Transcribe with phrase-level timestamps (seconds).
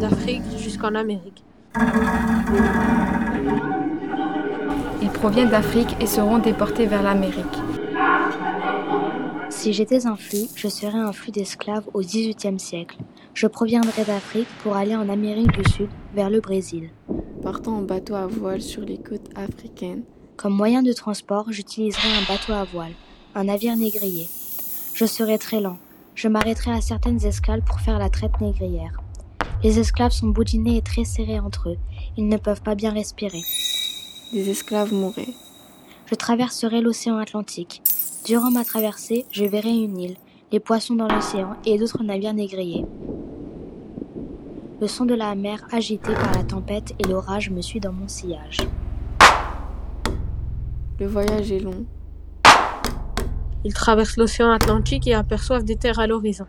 [0.00, 1.44] d'Afrique jusqu'en Amérique.
[5.02, 7.58] Ils proviennent d'Afrique et seront déportés vers l'Amérique.
[9.50, 12.98] Si j'étais un flux, je serais un flux d'esclaves au XVIIIe siècle.
[13.34, 16.90] Je proviendrais d'Afrique pour aller en Amérique du Sud, vers le Brésil.
[17.42, 20.02] Partant en bateau à voile sur les côtes africaines.
[20.36, 22.92] Comme moyen de transport, j'utiliserais un bateau à voile,
[23.34, 24.28] un navire négrier.
[24.94, 25.78] Je serais très lent.
[26.14, 29.03] Je m'arrêterais à certaines escales pour faire la traite négrière.
[29.64, 31.78] Les esclaves sont boudinés et très serrés entre eux.
[32.18, 33.40] Ils ne peuvent pas bien respirer.
[34.30, 35.32] Des esclaves mourraient.
[36.04, 37.80] Je traverserai l'océan Atlantique.
[38.26, 40.16] Durant ma traversée, je verrai une île,
[40.52, 42.84] les poissons dans l'océan et d'autres navires négriers.
[44.82, 48.06] Le son de la mer agité par la tempête et l'orage me suit dans mon
[48.06, 48.58] sillage.
[51.00, 51.86] Le voyage est long.
[53.64, 56.46] Ils traversent l'océan Atlantique et aperçoivent des terres à l'horizon.